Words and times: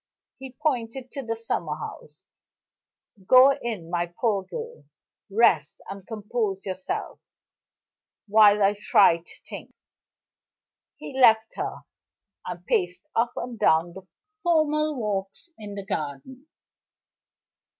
He 0.39 0.53
pointed 0.59 1.11
to 1.11 1.21
the 1.21 1.35
summer 1.35 1.75
house. 1.75 2.23
"Go 3.27 3.51
in, 3.53 3.87
my 3.91 4.11
poor 4.19 4.41
girl. 4.41 4.85
Rest, 5.29 5.79
and 5.91 6.07
compose 6.07 6.65
yourself, 6.65 7.19
while 8.27 8.63
I 8.63 8.75
try 8.81 9.17
to 9.17 9.41
think." 9.47 9.75
He 10.97 11.13
left 11.13 11.53
her, 11.55 11.81
and 12.47 12.65
paced 12.65 13.01
up 13.15 13.33
and 13.35 13.59
down 13.59 13.93
the 13.93 14.07
formal 14.41 14.95
walks 14.95 15.51
in 15.55 15.75
the 15.75 15.85
garden. 15.85 16.47